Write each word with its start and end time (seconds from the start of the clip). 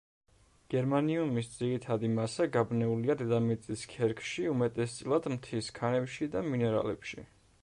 გერმანიუმის 0.73 1.49
ძირითადი 1.57 2.09
მასა 2.15 2.47
გაბნეულია 2.57 3.17
დედამიწის 3.21 3.87
ქერქში 3.95 4.49
უმეტესწილად 4.55 5.33
მთის 5.37 5.71
ქანებში 5.81 6.35
და 6.37 6.47
მინერალებში. 6.53 7.33